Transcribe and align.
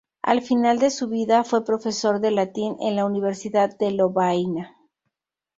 Al 0.23 0.41
final 0.41 0.79
de 0.79 0.89
su 0.89 1.09
vida 1.09 1.43
fue 1.43 1.63
profesor 1.63 2.21
de 2.21 2.31
latín 2.31 2.75
en 2.79 2.95
la 2.95 3.05
Universidad 3.05 3.77
de 3.77 3.91
Lovaina. 3.91 4.75